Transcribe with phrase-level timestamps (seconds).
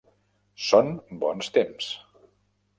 [0.69, 0.89] Són
[1.25, 1.93] bons temps.